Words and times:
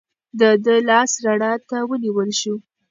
د 0.39 0.41
ده 0.63 0.75
لاس 0.89 1.11
رڼا 1.25 1.53
ته 1.69 1.77
ونیول 1.89 2.29
شو. 2.39 2.55